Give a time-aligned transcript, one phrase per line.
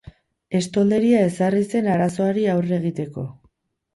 [0.59, 3.27] Estolderia ezarri zen arazoari aurre egiteko.